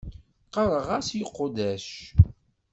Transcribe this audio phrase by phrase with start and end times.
[0.59, 1.87] Ɣɣareɣ-as i uqeddac.